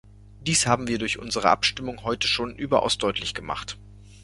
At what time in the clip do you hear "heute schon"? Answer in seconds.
2.03-2.55